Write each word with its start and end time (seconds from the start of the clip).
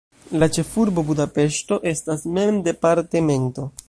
La 0.43 0.47
ĉefurbo 0.55 1.03
Budapeŝto 1.09 1.79
estas 1.91 2.25
mem 2.39 2.57
departemento. 2.69 3.69